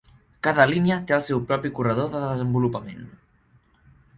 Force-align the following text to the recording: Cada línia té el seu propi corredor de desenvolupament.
Cada 0.45 0.63
línia 0.69 0.97
té 1.11 1.15
el 1.17 1.21
seu 1.27 1.43
propi 1.51 1.73
corredor 1.81 2.09
de 2.15 2.23
desenvolupament. 2.27 3.05